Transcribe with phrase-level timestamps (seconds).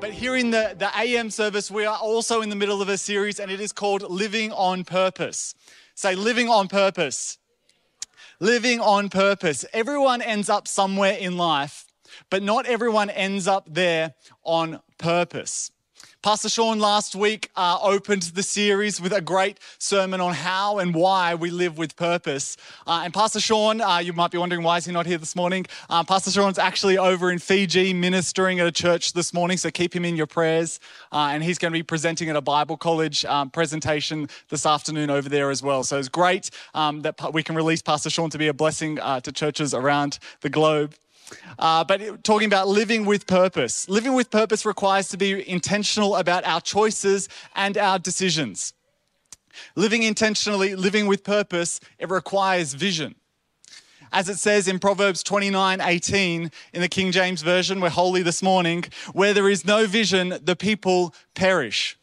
[0.00, 2.96] but here in the, the AM service, we are also in the middle of a
[2.96, 5.54] series and it is called Living on Purpose.
[5.94, 7.36] Say, Living on Purpose.
[8.40, 9.66] Living on Purpose.
[9.74, 11.84] Everyone ends up somewhere in life,
[12.30, 15.70] but not everyone ends up there on purpose.
[16.22, 20.94] Pastor Sean last week uh, opened the series with a great sermon on how and
[20.94, 22.58] why we live with purpose.
[22.86, 25.34] Uh, and Pastor Sean, uh, you might be wondering why is he not here this
[25.34, 25.64] morning?
[25.88, 29.96] Uh, Pastor Sean's actually over in Fiji ministering at a church this morning, so keep
[29.96, 30.78] him in your prayers.
[31.10, 35.08] Uh, and he's going to be presenting at a Bible college um, presentation this afternoon
[35.08, 35.84] over there as well.
[35.84, 39.20] So it's great um, that we can release Pastor Sean to be a blessing uh,
[39.20, 40.94] to churches around the globe.
[41.58, 43.88] Uh, but talking about living with purpose.
[43.88, 48.72] Living with purpose requires to be intentional about our choices and our decisions.
[49.76, 53.14] Living intentionally, living with purpose, it requires vision.
[54.12, 58.42] As it says in Proverbs 29 18 in the King James Version, we're holy this
[58.42, 61.96] morning, where there is no vision, the people perish.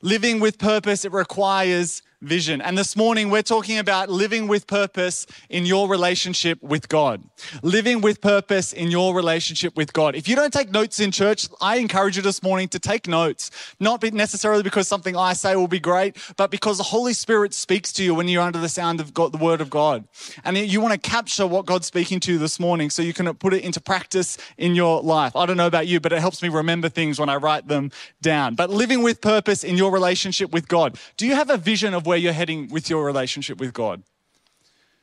[0.00, 2.60] Living with purpose, it requires vision.
[2.60, 7.22] And this morning, we're talking about living with purpose in your relationship with God.
[7.62, 10.14] Living with purpose in your relationship with God.
[10.14, 13.50] If you don't take notes in church, I encourage you this morning to take notes,
[13.80, 17.92] not necessarily because something I say will be great, but because the Holy Spirit speaks
[17.94, 20.04] to you when you're under the sound of God, the Word of God.
[20.44, 23.32] And you want to capture what God's speaking to you this morning so you can
[23.34, 25.36] put it into practice in your life.
[25.36, 27.90] I don't know about you, but it helps me remember things when I write them
[28.22, 28.54] down.
[28.54, 30.98] But living with purpose in your relationship with God.
[31.16, 34.02] Do you have a vision of where you're heading with your relationship with God?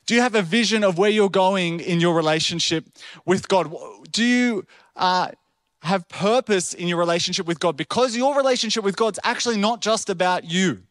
[0.06, 2.86] Do you have a vision of where you're going in your relationship
[3.26, 3.74] with God?
[4.12, 5.30] Do you uh,
[5.82, 7.78] have purpose in your relationship with God?
[7.78, 10.84] Because your relationship with God's actually not just about you.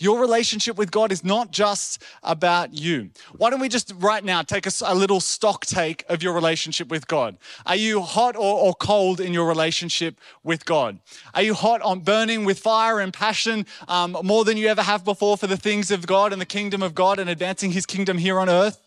[0.00, 3.10] Your relationship with God is not just about you.
[3.36, 6.88] Why don't we just right now take a, a little stock take of your relationship
[6.88, 7.36] with God?
[7.66, 11.00] Are you hot or, or, cold in your relationship with God?
[11.34, 15.04] Are you hot on burning with fire and passion um, more than you ever have
[15.04, 18.16] before for the things of God and the kingdom of God and advancing his kingdom
[18.16, 18.80] here on earth?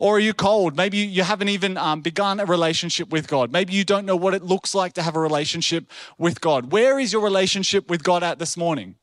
[0.00, 0.76] Or are you cold?
[0.76, 3.52] Maybe you haven't even um, begun a relationship with God.
[3.52, 5.88] Maybe you don't know what it looks like to have a relationship
[6.18, 6.72] with God.
[6.72, 8.96] Where is your relationship with God at this morning?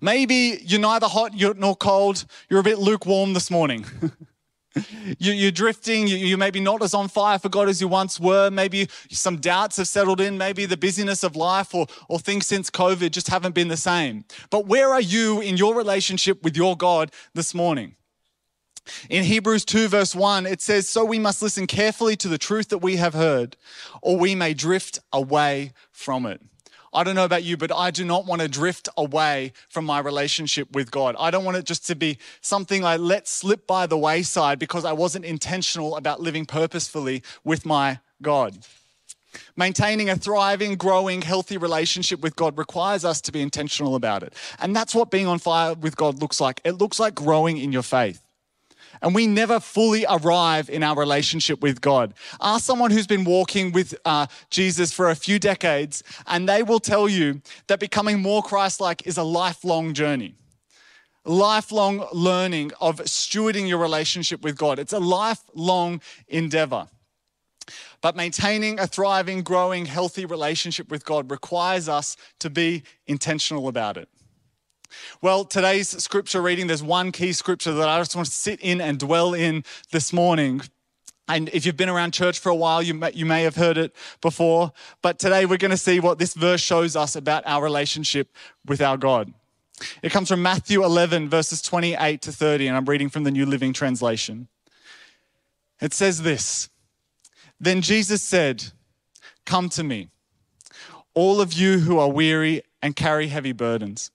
[0.00, 3.84] Maybe you're neither hot nor cold, you're a bit lukewarm this morning.
[5.18, 6.08] You're drifting.
[6.08, 8.50] You're maybe not as on fire for God as you once were.
[8.50, 10.36] Maybe some doubts have settled in.
[10.36, 14.24] Maybe the busyness of life or, or things since COVID just haven't been the same.
[14.50, 17.94] But where are you in your relationship with your God this morning?
[19.08, 22.68] In Hebrews 2, verse 1, it says, So we must listen carefully to the truth
[22.68, 23.56] that we have heard,
[24.02, 26.42] or we may drift away from it.
[26.94, 29.98] I don't know about you, but I do not want to drift away from my
[29.98, 31.16] relationship with God.
[31.18, 34.84] I don't want it just to be something I let slip by the wayside because
[34.84, 38.58] I wasn't intentional about living purposefully with my God.
[39.56, 44.32] Maintaining a thriving, growing, healthy relationship with God requires us to be intentional about it.
[44.60, 46.60] And that's what being on fire with God looks like.
[46.64, 48.24] It looks like growing in your faith
[49.04, 52.14] and we never fully arrive in our relationship with God.
[52.40, 56.80] Ask someone who's been walking with uh, Jesus for a few decades, and they will
[56.80, 60.34] tell you that becoming more Christ like is a lifelong journey.
[61.26, 64.78] Lifelong learning of stewarding your relationship with God.
[64.78, 66.88] It's a lifelong endeavor.
[68.00, 73.98] But maintaining a thriving, growing, healthy relationship with God requires us to be intentional about
[73.98, 74.08] it.
[75.20, 78.80] Well, today's scripture reading, there's one key scripture that I just want to sit in
[78.80, 80.60] and dwell in this morning.
[81.28, 83.78] And if you've been around church for a while, you may, you may have heard
[83.78, 84.72] it before.
[85.00, 88.28] But today we're going to see what this verse shows us about our relationship
[88.66, 89.32] with our God.
[90.02, 93.46] It comes from Matthew 11, verses 28 to 30, and I'm reading from the New
[93.46, 94.48] Living Translation.
[95.80, 96.68] It says this
[97.58, 98.64] Then Jesus said,
[99.46, 100.08] Come to me,
[101.14, 104.10] all of you who are weary and carry heavy burdens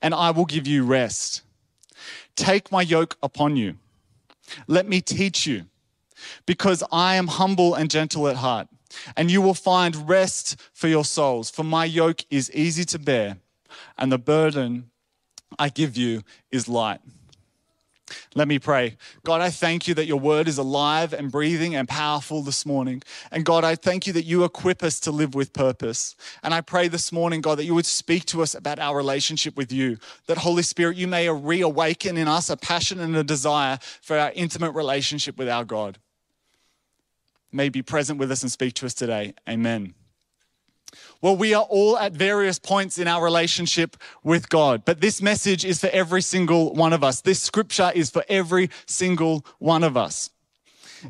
[0.00, 1.42] and I will give you rest.
[2.36, 3.76] Take my yoke upon you.
[4.66, 5.66] Let me teach you,
[6.46, 8.68] because I am humble and gentle at heart,
[9.16, 11.50] and you will find rest for your souls.
[11.50, 13.36] For my yoke is easy to bear,
[13.96, 14.90] and the burden
[15.58, 17.00] I give you is light.
[18.34, 18.96] Let me pray.
[19.24, 23.02] God, I thank you that your word is alive and breathing and powerful this morning.
[23.30, 26.16] And God, I thank you that you equip us to live with purpose.
[26.42, 29.56] And I pray this morning, God, that you would speak to us about our relationship
[29.56, 29.98] with you.
[30.26, 34.32] That Holy Spirit, you may reawaken in us a passion and a desire for our
[34.34, 35.98] intimate relationship with our God.
[37.52, 39.34] May be present with us and speak to us today.
[39.48, 39.94] Amen.
[41.22, 45.66] Well, we are all at various points in our relationship with God, but this message
[45.66, 47.20] is for every single one of us.
[47.20, 50.30] This scripture is for every single one of us.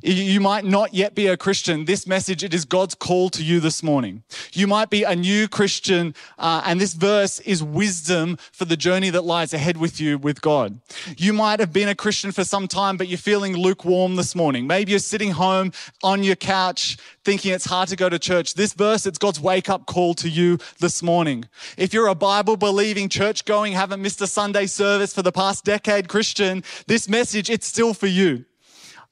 [0.02, 1.84] You might not yet be a Christian.
[1.84, 4.22] This message, it is God's call to you this morning.
[4.52, 9.10] You might be a new Christian, uh, and this verse is wisdom for the journey
[9.10, 10.80] that lies ahead with you with God.
[11.16, 14.66] You might have been a Christian for some time, but you're feeling lukewarm this morning.
[14.66, 15.72] Maybe you're sitting home
[16.02, 18.54] on your couch thinking it's hard to go to church.
[18.54, 21.44] This verse, it's God's wake up call to you this morning.
[21.76, 25.64] If you're a Bible believing, church going, haven't missed a Sunday service for the past
[25.64, 28.44] decade Christian, this message, it's still for you.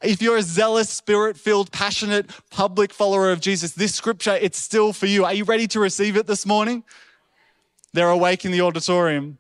[0.03, 4.93] If you're a zealous, spirit filled, passionate, public follower of Jesus, this scripture, it's still
[4.93, 5.25] for you.
[5.25, 6.85] Are you ready to receive it this morning?
[7.93, 9.39] They're awake in the auditorium.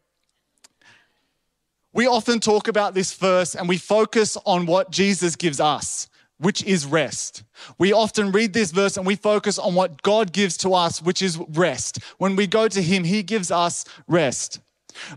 [1.92, 6.08] We often talk about this verse and we focus on what Jesus gives us,
[6.38, 7.44] which is rest.
[7.78, 11.22] We often read this verse and we focus on what God gives to us, which
[11.22, 11.98] is rest.
[12.18, 14.60] When we go to Him, He gives us rest.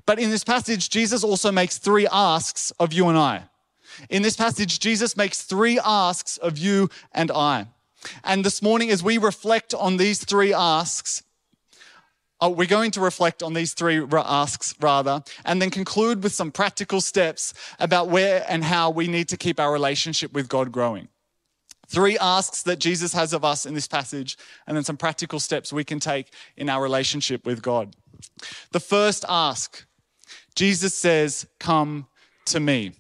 [0.06, 3.44] But in this passage, Jesus also makes three asks of you and I.
[4.10, 7.68] In this passage, Jesus makes three asks of you and I.
[8.24, 11.24] And this morning, as we reflect on these three asks,
[12.42, 16.52] uh, we're going to reflect on these three asks rather, and then conclude with some
[16.52, 21.08] practical steps about where and how we need to keep our relationship with God growing.
[21.88, 25.72] Three asks that Jesus has of us in this passage, and then some practical steps
[25.72, 27.96] we can take in our relationship with God.
[28.72, 29.86] The first ask
[30.56, 32.08] Jesus says, Come
[32.46, 32.94] to me.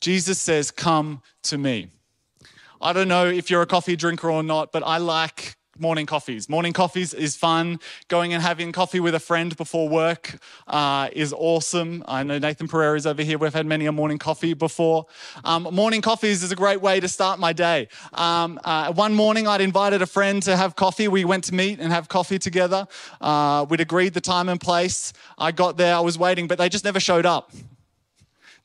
[0.00, 1.88] Jesus says, Come to me.
[2.80, 6.48] I don't know if you're a coffee drinker or not, but I like morning coffees.
[6.48, 7.80] Morning coffees is fun.
[8.08, 12.04] Going and having coffee with a friend before work uh, is awesome.
[12.06, 13.38] I know Nathan Pereira is over here.
[13.38, 15.06] We've had many a morning coffee before.
[15.44, 17.88] Um, morning coffees is a great way to start my day.
[18.12, 21.08] Um, uh, one morning, I'd invited a friend to have coffee.
[21.08, 22.86] We went to meet and have coffee together.
[23.20, 25.12] Uh, we'd agreed the time and place.
[25.38, 27.52] I got there, I was waiting, but they just never showed up.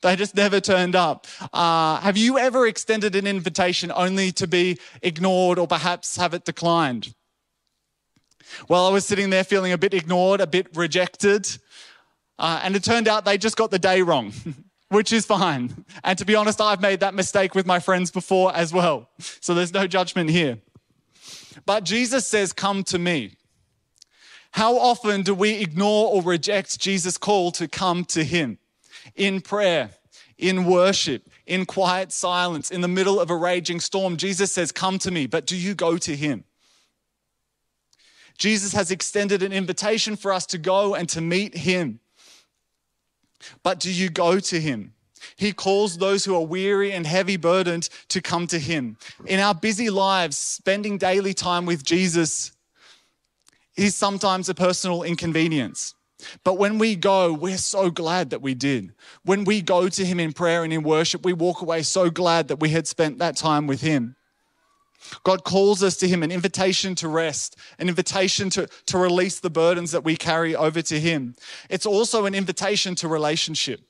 [0.02, 1.26] They just never turned up.
[1.52, 6.44] Uh, have you ever extended an invitation only to be ignored or perhaps have it
[6.44, 7.14] declined?
[8.68, 11.48] Well, I was sitting there feeling a bit ignored, a bit rejected,
[12.38, 14.32] uh, and it turned out they just got the day wrong.
[14.92, 15.86] which is fine.
[16.04, 19.08] And to be honest, I've made that mistake with my friends before as well.
[19.18, 20.58] So there's no judgment here.
[21.64, 23.36] But Jesus says, Come to me.
[24.52, 28.58] How often do we ignore or reject Jesus' call to come to Him?
[29.14, 29.90] In prayer,
[30.38, 34.16] in worship, in quiet silence, in the middle of a raging storm.
[34.16, 36.44] Jesus says, Come to me, but do you go to him?
[38.38, 42.00] Jesus has extended an invitation for us to go and to meet him.
[43.62, 44.94] But do you go to him?
[45.36, 48.96] He calls those who are weary and heavy burdened to come to him.
[49.26, 52.52] In our busy lives, spending daily time with Jesus
[53.76, 55.94] is sometimes a personal inconvenience.
[56.44, 58.92] But when we go, we're so glad that we did.
[59.24, 62.48] When we go to Him in prayer and in worship, we walk away so glad
[62.48, 64.16] that we had spent that time with Him.
[65.24, 69.50] God calls us to Him, an invitation to rest, an invitation to, to release the
[69.50, 71.34] burdens that we carry over to Him.
[71.68, 73.80] It's also an invitation to relationship.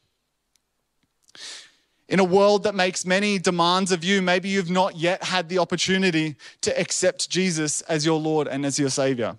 [2.08, 5.58] In a world that makes many demands of you, maybe you've not yet had the
[5.58, 9.36] opportunity to accept Jesus as your Lord and as your Savior.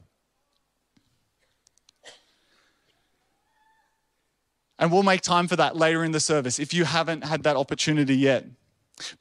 [4.83, 7.55] And we'll make time for that later in the service if you haven't had that
[7.55, 8.43] opportunity yet.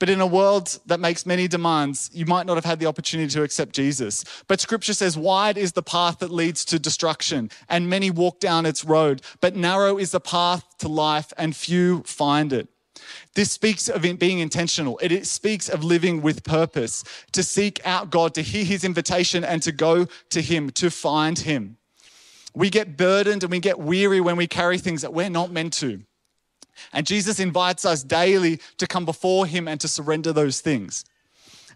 [0.01, 3.31] But in a world that makes many demands, you might not have had the opportunity
[3.35, 4.25] to accept Jesus.
[4.49, 8.67] But scripture says, wide is the path that leads to destruction, and many walk down
[8.67, 9.23] its road.
[9.41, 12.67] But narrow is the path to life, and few find it.
[13.37, 14.99] This speaks of being intentional.
[15.01, 19.63] It speaks of living with purpose, to seek out God, to hear his invitation, and
[19.63, 21.77] to go to him, to find him.
[22.55, 25.73] We get burdened and we get weary when we carry things that we're not meant
[25.75, 26.03] to.
[26.93, 31.05] And Jesus invites us daily to come before Him and to surrender those things.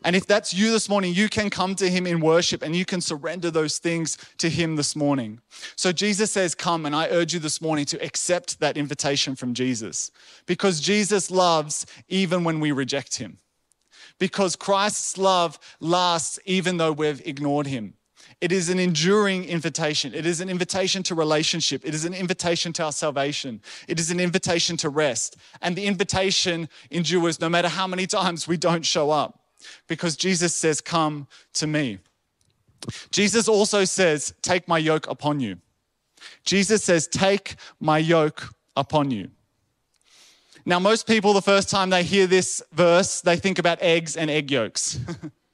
[0.05, 2.85] And if that's you this morning, you can come to Him in worship and you
[2.85, 5.41] can surrender those things to Him this morning.
[5.75, 9.55] So Jesus says, Come, and I urge you this morning to accept that invitation from
[9.55, 10.11] Jesus
[10.47, 13.39] because Jesus loves even when we reject Him.
[14.19, 17.95] Because Christ's love lasts even though we've ignored Him.
[18.41, 20.15] It is an enduring invitation.
[20.15, 21.83] It is an invitation to relationship.
[21.85, 23.63] It is an invitation to our salvation.
[23.89, 25.37] It is an invitation to rest.
[25.63, 29.41] And the invitation endures no matter how many times we don't show up
[29.87, 31.99] because Jesus says, Come to me.
[33.11, 35.57] Jesus also says, Take my yoke upon you.
[36.45, 39.31] Jesus says, Take my yoke upon you.
[40.69, 44.29] Now, most people, the first time they hear this verse, they think about eggs and
[44.29, 44.99] egg yolks.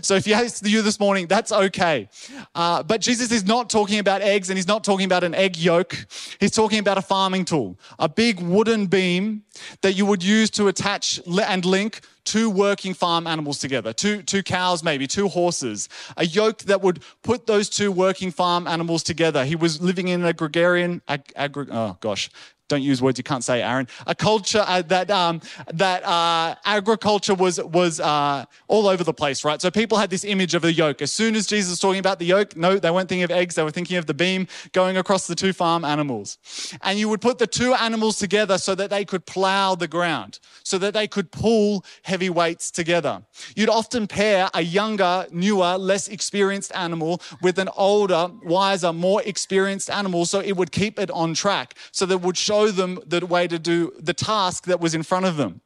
[0.00, 2.08] So if to you this morning, that's okay.
[2.54, 5.56] Uh, but Jesus is not talking about eggs and he's not talking about an egg
[5.56, 6.06] yolk.
[6.38, 9.42] He's talking about a farming tool, a big wooden beam
[9.82, 14.42] that you would use to attach and link two working farm animals together, two, two
[14.42, 19.44] cows, maybe two horses, a yoke that would put those two working farm animals together.
[19.44, 22.28] He was living in a gregarian, ag, agri, oh gosh,
[22.68, 23.86] don't use words you can't say, Aaron.
[24.06, 25.40] A culture uh, that um,
[25.72, 29.60] that uh, agriculture was was uh, all over the place, right?
[29.60, 31.02] So people had this image of the yoke.
[31.02, 33.54] As soon as Jesus was talking about the yoke, no, they weren't thinking of eggs.
[33.54, 36.38] They were thinking of the beam going across the two farm animals.
[36.82, 40.40] And you would put the two animals together so that they could plow the ground,
[40.64, 43.22] so that they could pull heavy weights together.
[43.54, 49.90] You'd often pair a younger, newer, less experienced animal with an older, wiser, more experienced
[49.90, 53.00] animal, so it would keep it on track, so that it would show show them
[53.06, 55.60] the way to do the task that was in front of them.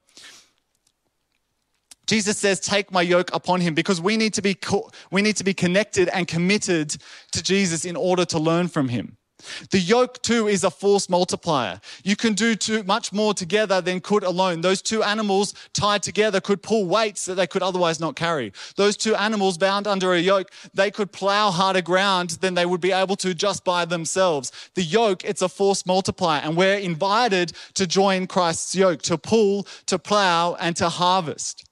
[2.07, 5.37] Jesus says, Take my yoke upon him because we need, to be co- we need
[5.37, 6.97] to be connected and committed
[7.33, 9.17] to Jesus in order to learn from him.
[9.71, 11.81] The yoke too is a force multiplier.
[12.03, 14.61] You can do too much more together than could alone.
[14.61, 18.53] Those two animals tied together could pull weights that they could otherwise not carry.
[18.77, 22.81] Those two animals bound under a yoke, they could plow harder ground than they would
[22.81, 24.53] be able to just by themselves.
[24.75, 29.67] The yoke, it's a force multiplier and we're invited to join Christ's yoke, to pull,
[29.87, 31.65] to plow and to harvest.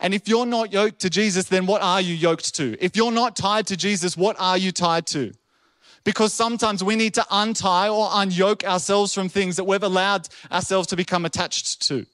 [0.00, 2.76] And if you're not yoked to Jesus, then what are you yoked to?
[2.80, 5.32] If you're not tied to Jesus, what are you tied to?
[6.04, 10.88] Because sometimes we need to untie or unyoke ourselves from things that we've allowed ourselves
[10.88, 12.06] to become attached to.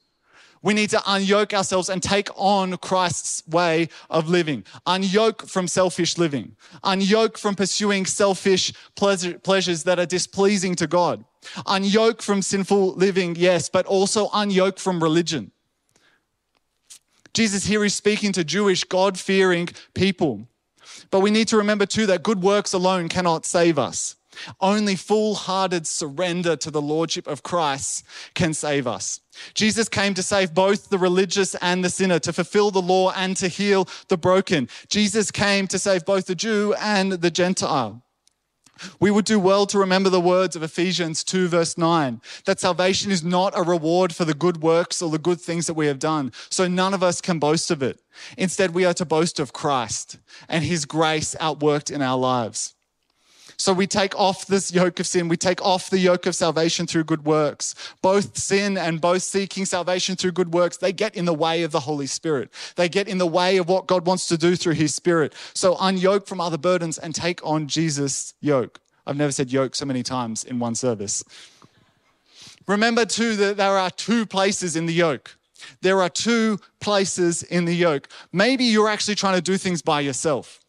[0.60, 4.64] We need to unyoke ourselves and take on Christ's way of living.
[4.86, 6.56] Unyoke from selfish living.
[6.82, 11.24] Unyoke from pursuing selfish pleasures that are displeasing to God.
[11.58, 15.52] Unyoke from sinful living, yes, but also unyoke from religion.
[17.34, 20.48] Jesus here is speaking to Jewish, God fearing people.
[21.10, 24.16] But we need to remember too that good works alone cannot save us.
[24.60, 28.04] Only full hearted surrender to the Lordship of Christ
[28.34, 29.20] can save us.
[29.54, 33.36] Jesus came to save both the religious and the sinner, to fulfill the law and
[33.36, 34.68] to heal the broken.
[34.88, 38.02] Jesus came to save both the Jew and the Gentile.
[39.00, 43.10] We would do well to remember the words of Ephesians 2, verse 9, that salvation
[43.10, 45.98] is not a reward for the good works or the good things that we have
[45.98, 46.32] done.
[46.50, 48.00] So none of us can boast of it.
[48.36, 50.18] Instead, we are to boast of Christ
[50.48, 52.74] and his grace outworked in our lives.
[53.60, 55.26] So we take off this yoke of sin.
[55.26, 57.74] We take off the yoke of salvation through good works.
[58.02, 61.72] Both sin and both seeking salvation through good works, they get in the way of
[61.72, 62.50] the Holy Spirit.
[62.76, 65.34] They get in the way of what God wants to do through his spirit.
[65.54, 68.80] So unyoke from other burdens and take on Jesus' yoke.
[69.04, 71.24] I've never said yoke so many times in one service.
[72.68, 75.36] Remember too that there are two places in the yoke.
[75.80, 78.08] There are two places in the yoke.
[78.32, 80.60] Maybe you're actually trying to do things by yourself.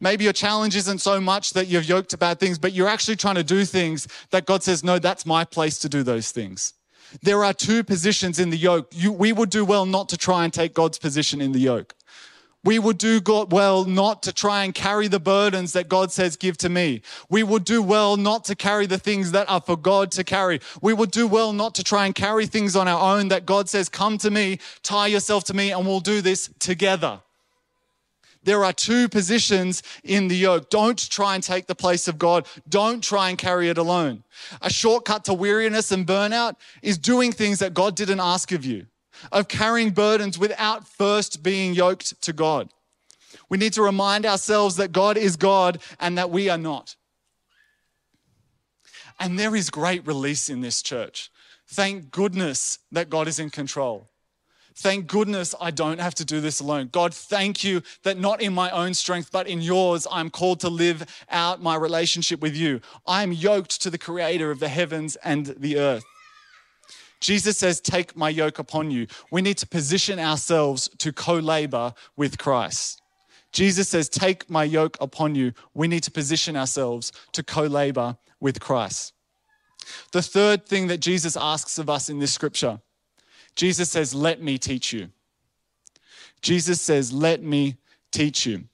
[0.00, 3.16] Maybe your challenge isn't so much that you've yoked to bad things, but you're actually
[3.16, 6.74] trying to do things that God says, no, that's my place to do those things.
[7.22, 8.88] There are two positions in the yoke.
[8.92, 11.94] You, we would do well not to try and take God's position in the yoke.
[12.64, 16.36] We would do God well not to try and carry the burdens that God says,
[16.36, 17.02] give to me.
[17.30, 20.60] We would do well not to carry the things that are for God to carry.
[20.82, 23.68] We would do well not to try and carry things on our own that God
[23.68, 27.20] says, come to me, tie yourself to me, and we'll do this together.
[28.48, 30.70] There are two positions in the yoke.
[30.70, 32.46] Don't try and take the place of God.
[32.66, 34.24] Don't try and carry it alone.
[34.62, 38.86] A shortcut to weariness and burnout is doing things that God didn't ask of you,
[39.32, 42.70] of carrying burdens without first being yoked to God.
[43.50, 46.96] We need to remind ourselves that God is God and that we are not.
[49.20, 51.30] And there is great release in this church.
[51.66, 54.08] Thank goodness that God is in control.
[54.80, 56.90] Thank goodness I don't have to do this alone.
[56.92, 60.68] God, thank you that not in my own strength, but in yours, I'm called to
[60.68, 62.80] live out my relationship with you.
[63.04, 66.04] I am yoked to the creator of the heavens and the earth.
[67.18, 69.08] Jesus says, Take my yoke upon you.
[69.32, 73.02] We need to position ourselves to co labor with Christ.
[73.50, 75.54] Jesus says, Take my yoke upon you.
[75.74, 79.12] We need to position ourselves to co labor with Christ.
[80.12, 82.78] The third thing that Jesus asks of us in this scripture
[83.58, 85.08] Jesus says, Let me teach you.
[86.40, 87.76] Jesus says, Let me
[88.12, 88.64] teach you.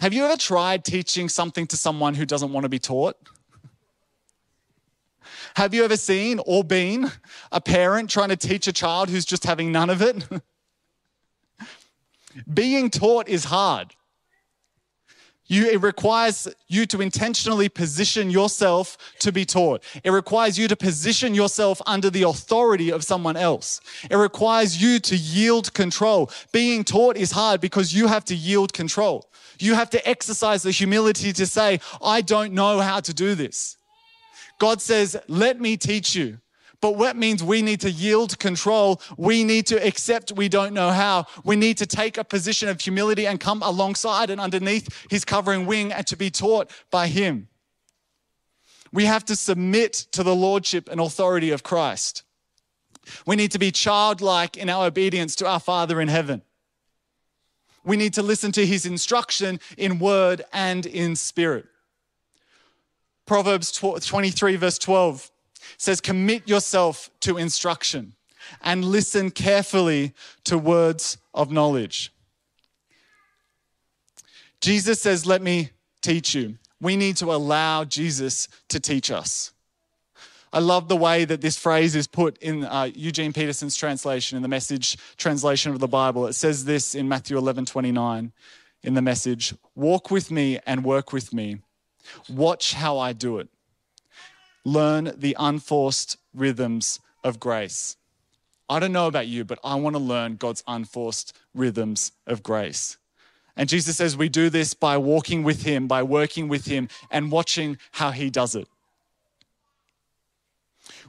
[0.00, 3.16] Have you ever tried teaching something to someone who doesn't want to be taught?
[5.54, 7.12] Have you ever seen or been
[7.52, 10.26] a parent trying to teach a child who's just having none of it?
[12.52, 13.95] Being taught is hard.
[15.48, 19.82] You, it requires you to intentionally position yourself to be taught.
[20.02, 23.80] It requires you to position yourself under the authority of someone else.
[24.10, 26.30] It requires you to yield control.
[26.52, 29.30] Being taught is hard because you have to yield control.
[29.58, 33.76] You have to exercise the humility to say, I don't know how to do this.
[34.58, 36.38] God says, Let me teach you.
[36.80, 39.00] But what means we need to yield control.
[39.16, 41.26] We need to accept we don't know how.
[41.44, 45.66] We need to take a position of humility and come alongside and underneath his covering
[45.66, 47.48] wing and to be taught by him.
[48.92, 52.22] We have to submit to the lordship and authority of Christ.
[53.26, 56.42] We need to be childlike in our obedience to our Father in heaven.
[57.84, 61.66] We need to listen to his instruction in word and in spirit.
[63.26, 65.30] Proverbs 23, verse 12
[65.78, 68.14] says, Commit yourself to instruction
[68.62, 70.12] and listen carefully
[70.44, 72.12] to words of knowledge.
[74.60, 76.56] Jesus says, Let me teach you.
[76.80, 79.52] We need to allow Jesus to teach us.
[80.52, 84.42] I love the way that this phrase is put in uh, Eugene Peterson's translation, in
[84.42, 86.26] the message translation of the Bible.
[86.26, 88.32] It says this in Matthew 11 29
[88.82, 91.58] in the message Walk with me and work with me.
[92.28, 93.48] Watch how I do it
[94.66, 97.96] learn the unforced rhythms of grace.
[98.68, 102.96] I don't know about you, but I want to learn God's unforced rhythms of grace.
[103.56, 107.30] And Jesus says we do this by walking with Him, by working with Him, and
[107.30, 108.66] watching how He does it.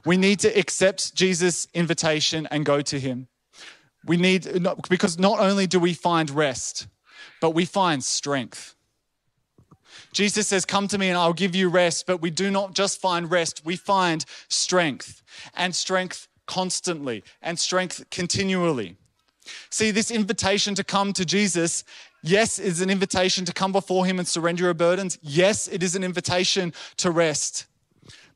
[0.04, 3.26] We need to accept Jesus' invitation and go to Him.
[4.06, 4.46] We need,
[4.88, 6.86] because not only do we find rest,
[7.40, 8.76] but we find strength.
[10.12, 12.06] Jesus says, Come to me and I'll give you rest.
[12.06, 15.22] But we do not just find rest, we find strength
[15.54, 18.96] and strength constantly and strength continually.
[19.70, 21.84] See, this invitation to come to Jesus,
[22.22, 25.18] yes, is an invitation to come before Him and surrender your burdens.
[25.22, 27.66] Yes, it is an invitation to rest.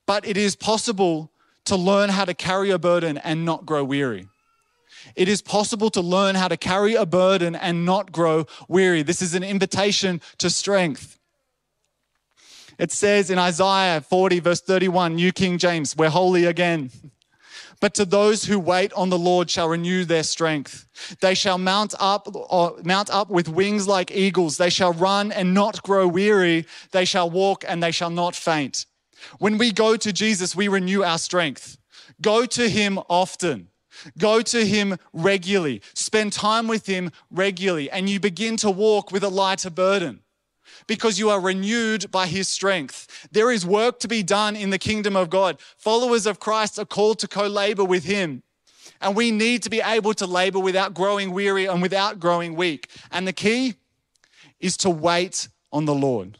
[0.06, 1.30] But it is possible
[1.64, 4.28] to learn how to carry a burden and not grow weary.
[5.16, 9.02] It is possible to learn how to carry a burden and not grow weary.
[9.02, 11.18] This is an invitation to strength.
[12.78, 16.90] It says in Isaiah 40, verse 31, New King James, we're holy again.
[17.80, 20.86] But to those who wait on the Lord shall renew their strength.
[21.20, 22.28] They shall mount up,
[22.84, 24.56] mount up with wings like eagles.
[24.56, 26.64] They shall run and not grow weary.
[26.92, 28.86] They shall walk and they shall not faint.
[29.38, 31.76] When we go to Jesus, we renew our strength.
[32.20, 33.68] Go to him often.
[34.16, 35.82] Go to him regularly.
[35.94, 40.20] Spend time with him regularly, and you begin to walk with a lighter burden
[40.86, 43.28] because you are renewed by his strength.
[43.32, 45.58] There is work to be done in the kingdom of God.
[45.76, 48.42] Followers of Christ are called to co labor with him.
[49.00, 52.88] And we need to be able to labor without growing weary and without growing weak.
[53.10, 53.74] And the key
[54.60, 56.38] is to wait on the Lord.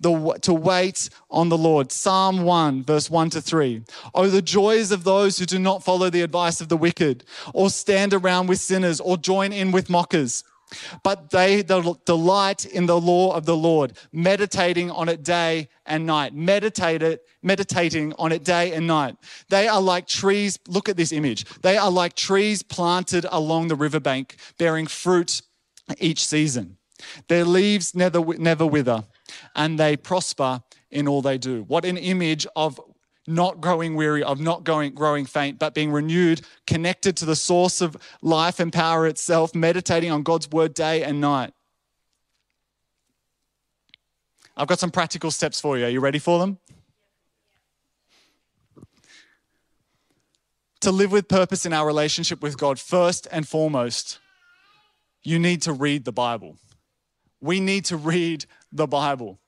[0.00, 1.90] The, to wait on the Lord.
[1.90, 3.82] Psalm 1, verse 1 to 3.
[4.14, 7.68] Oh, the joys of those who do not follow the advice of the wicked, or
[7.68, 10.44] stand around with sinners, or join in with mockers.
[11.02, 16.34] But they delight in the law of the Lord, meditating on it day and night.
[16.34, 19.16] Meditate it, meditating on it day and night.
[19.48, 20.58] They are like trees.
[20.68, 21.44] Look at this image.
[21.62, 25.42] They are like trees planted along the riverbank, bearing fruit
[25.98, 26.76] each season.
[27.28, 29.04] Their leaves never, never wither,
[29.54, 31.62] and they prosper in all they do.
[31.64, 32.80] What an image of
[33.28, 37.80] not growing weary, of not going, growing faint, but being renewed, connected to the source
[37.80, 41.52] of life and power itself, meditating on God's word day and night.
[44.56, 45.84] I've got some practical steps for you.
[45.84, 46.58] Are you ready for them?
[50.80, 54.18] To live with purpose in our relationship with God, first and foremost,
[55.22, 56.56] you need to read the Bible.
[57.40, 59.38] We need to read the Bible.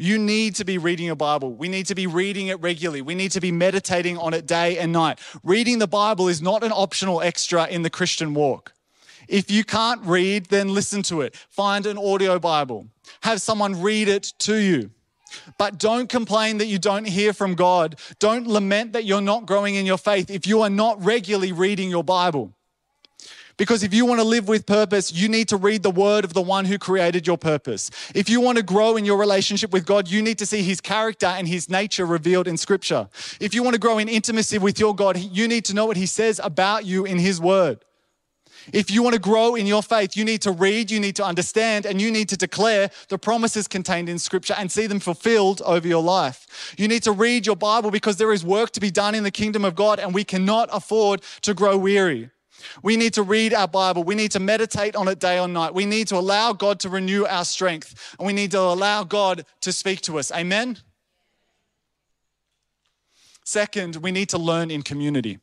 [0.00, 1.52] You need to be reading your Bible.
[1.52, 3.02] We need to be reading it regularly.
[3.02, 5.18] We need to be meditating on it day and night.
[5.42, 8.72] Reading the Bible is not an optional extra in the Christian walk.
[9.26, 11.34] If you can't read, then listen to it.
[11.50, 12.86] Find an audio Bible.
[13.22, 14.90] Have someone read it to you.
[15.58, 17.98] But don't complain that you don't hear from God.
[18.20, 21.90] Don't lament that you're not growing in your faith if you are not regularly reading
[21.90, 22.54] your Bible.
[23.58, 26.32] Because if you want to live with purpose, you need to read the word of
[26.32, 27.90] the one who created your purpose.
[28.14, 30.80] If you want to grow in your relationship with God, you need to see his
[30.80, 33.08] character and his nature revealed in scripture.
[33.40, 35.96] If you want to grow in intimacy with your God, you need to know what
[35.96, 37.84] he says about you in his word.
[38.72, 41.24] If you want to grow in your faith, you need to read, you need to
[41.24, 45.62] understand, and you need to declare the promises contained in Scripture and see them fulfilled
[45.64, 46.74] over your life.
[46.76, 49.30] You need to read your Bible because there is work to be done in the
[49.30, 52.30] kingdom of God, and we cannot afford to grow weary.
[52.82, 54.04] We need to read our Bible.
[54.04, 55.74] We need to meditate on it day or night.
[55.74, 58.16] We need to allow God to renew our strength.
[58.18, 60.32] And we need to allow God to speak to us.
[60.32, 60.78] Amen?
[63.44, 65.38] Second, we need to learn in community.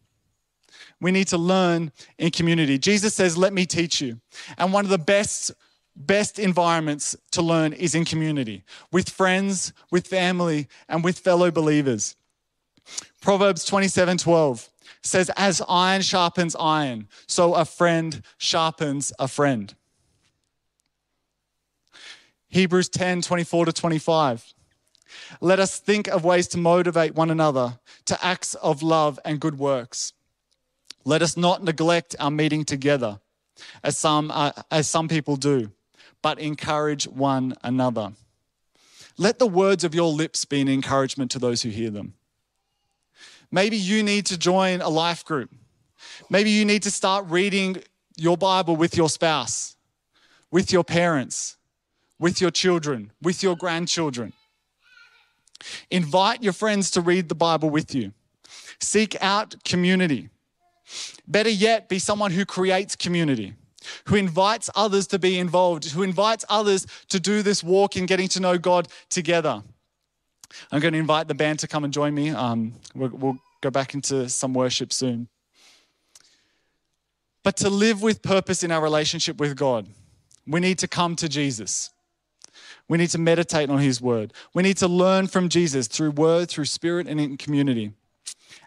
[1.01, 2.77] We need to learn in community.
[2.77, 4.19] Jesus says, Let me teach you.
[4.57, 5.51] And one of the best,
[5.95, 12.15] best environments to learn is in community with friends, with family, and with fellow believers.
[13.21, 14.69] Proverbs 27 12
[15.05, 19.73] says, As iron sharpens iron, so a friend sharpens a friend.
[22.49, 24.53] Hebrews 10 24 to 25.
[25.41, 29.59] Let us think of ways to motivate one another to acts of love and good
[29.59, 30.13] works.
[31.03, 33.19] Let us not neglect our meeting together,
[33.83, 35.71] as some, uh, as some people do,
[36.21, 38.13] but encourage one another.
[39.17, 42.15] Let the words of your lips be an encouragement to those who hear them.
[43.51, 45.51] Maybe you need to join a life group.
[46.29, 47.81] Maybe you need to start reading
[48.17, 49.75] your Bible with your spouse,
[50.51, 51.57] with your parents,
[52.19, 54.33] with your children, with your grandchildren.
[55.89, 58.13] Invite your friends to read the Bible with you.
[58.79, 60.29] Seek out community.
[61.27, 63.53] Better yet, be someone who creates community,
[64.05, 68.27] who invites others to be involved, who invites others to do this walk in getting
[68.29, 69.63] to know God together.
[70.71, 72.29] I'm going to invite the band to come and join me.
[72.29, 75.27] Um, we'll, we'll go back into some worship soon.
[77.43, 79.87] But to live with purpose in our relationship with God,
[80.47, 81.91] we need to come to Jesus.
[82.87, 84.33] We need to meditate on his word.
[84.53, 87.93] We need to learn from Jesus through word, through spirit, and in community.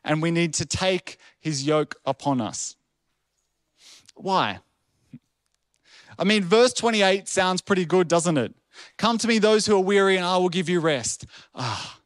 [0.05, 2.77] And we need to take his yoke upon us.
[4.15, 4.61] Why?
[6.19, 8.55] I mean, verse 28 sounds pretty good, doesn't it?
[8.97, 11.27] Come to me, those who are weary, and I will give you rest.
[11.55, 11.99] Ah.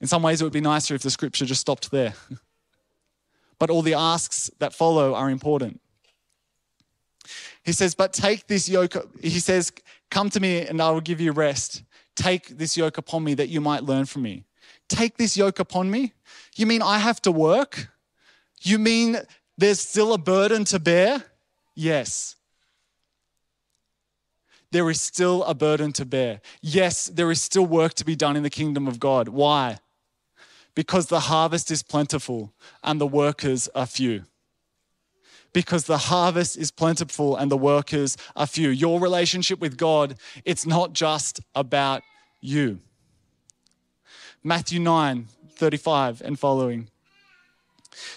[0.00, 2.14] In some ways, it would be nicer if the scripture just stopped there.
[3.58, 5.80] but all the asks that follow are important.
[7.64, 9.72] He says, But take this yoke, he says,
[10.10, 11.82] Come to me and I will give you rest.
[12.16, 14.44] Take this yoke upon me that you might learn from me.
[14.88, 16.14] Take this yoke upon me?
[16.56, 17.90] You mean I have to work?
[18.62, 19.18] You mean
[19.56, 21.22] there's still a burden to bear?
[21.74, 22.36] Yes.
[24.70, 26.40] There is still a burden to bear.
[26.60, 29.28] Yes, there is still work to be done in the kingdom of God.
[29.28, 29.78] Why?
[30.74, 32.52] Because the harvest is plentiful
[32.84, 34.24] and the workers are few.
[35.52, 38.68] Because the harvest is plentiful and the workers are few.
[38.68, 42.02] Your relationship with God, it's not just about
[42.40, 42.78] you.
[44.44, 46.88] Matthew 9, 35 and following.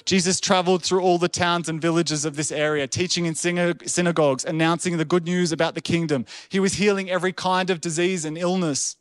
[0.05, 4.97] Jesus traveled through all the towns and villages of this area, teaching in synagogues, announcing
[4.97, 6.25] the good news about the kingdom.
[6.49, 8.97] He was healing every kind of disease and illness.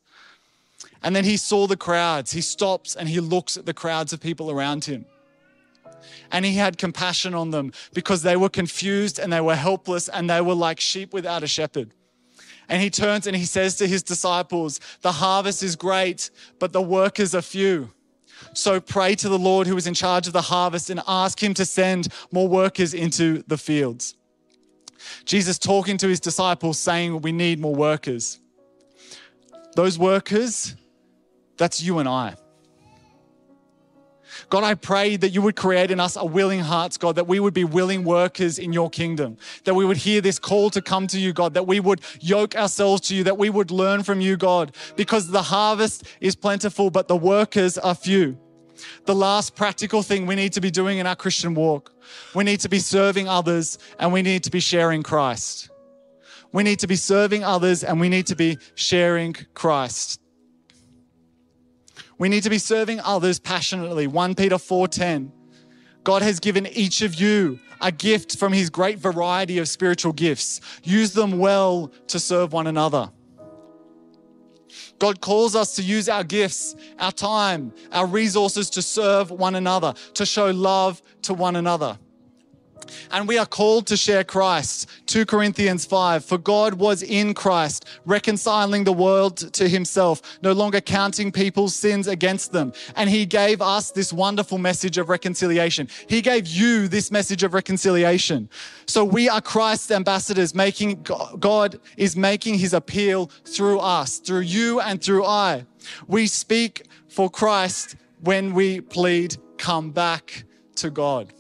[1.02, 2.32] And then he saw the crowds.
[2.32, 5.06] He stops and he looks at the crowds of people around him.
[6.30, 10.30] And he had compassion on them because they were confused and they were helpless and
[10.30, 11.92] they were like sheep without a shepherd.
[12.68, 16.82] And he turns and he says to his disciples, The harvest is great, but the
[16.82, 17.90] workers are few.
[18.52, 21.54] So pray to the Lord who is in charge of the harvest and ask him
[21.54, 24.16] to send more workers into the fields.
[25.24, 28.38] Jesus talking to his disciples saying we need more workers.
[29.76, 30.74] Those workers,
[31.56, 32.34] that's you and I.
[34.48, 37.40] God, I pray that you would create in us a willing hearts, God, that we
[37.40, 41.06] would be willing workers in your kingdom, that we would hear this call to come
[41.08, 44.20] to you, God, that we would yoke ourselves to you, that we would learn from
[44.20, 48.38] you, God, because the harvest is plentiful, but the workers are few.
[49.04, 51.92] The last practical thing we need to be doing in our Christian walk,
[52.34, 55.70] we need to be serving others and we need to be sharing Christ.
[56.52, 60.20] We need to be serving others and we need to be sharing Christ.
[62.20, 64.06] We need to be serving others passionately.
[64.06, 65.32] 1 Peter 4:10.
[66.04, 70.60] God has given each of you a gift from his great variety of spiritual gifts.
[70.84, 73.10] Use them well to serve one another.
[74.98, 79.94] God calls us to use our gifts, our time, our resources to serve one another,
[80.12, 81.98] to show love to one another
[83.10, 84.88] and we are called to share Christ.
[85.06, 90.80] 2 Corinthians 5 For God was in Christ, reconciling the world to himself, no longer
[90.80, 92.72] counting people's sins against them.
[92.96, 95.88] And he gave us this wonderful message of reconciliation.
[96.08, 98.48] He gave you this message of reconciliation.
[98.86, 101.06] So we are Christ's ambassadors, making
[101.38, 105.66] God is making his appeal through us, through you and through I.
[106.06, 110.44] We speak for Christ when we plead, come back
[110.76, 111.32] to God.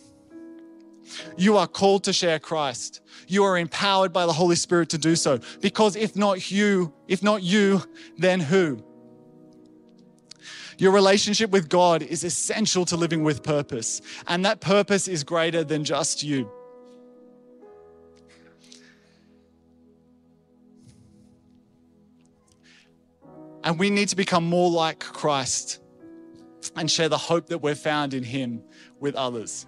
[1.36, 3.00] You are called to share Christ.
[3.26, 5.40] You are empowered by the Holy Spirit to do so.
[5.60, 7.82] Because if not you, if not you,
[8.18, 8.82] then who?
[10.78, 15.62] Your relationship with God is essential to living with purpose, and that purpose is greater
[15.62, 16.50] than just you.
[23.62, 25.80] And we need to become more like Christ
[26.76, 28.62] and share the hope that we're found in Him
[29.00, 29.66] with others.